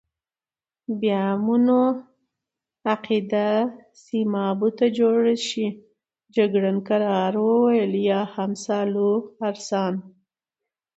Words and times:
بیا 0.99 1.23
مو 1.43 1.55
نو 1.65 1.81
عقیده 2.91 3.49
سیمابو 4.03 4.69
ته 4.77 4.85
جوړه 4.97 5.35
شي، 5.47 5.67
جګړن 6.35 6.77
کرار 6.87 7.33
وویل: 7.45 7.93
یا 8.09 8.21
هم 8.33 8.51
سالوارسان. 8.65 9.93